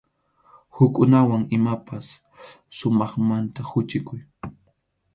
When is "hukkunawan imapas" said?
0.77-2.07